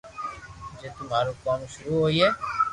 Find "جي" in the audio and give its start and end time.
0.79-0.87